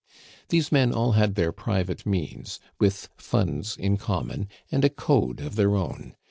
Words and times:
These 0.49 0.71
men 0.71 0.91
all 0.91 1.11
had 1.11 1.35
their 1.35 1.51
private 1.51 2.07
means, 2.07 2.59
with 2.79 3.07
funds 3.17 3.77
in 3.77 3.97
common, 3.97 4.47
and 4.71 4.83
a 4.83 4.89
code 4.89 5.39
of 5.41 5.55
their 5.55 5.75
own. 5.75 6.15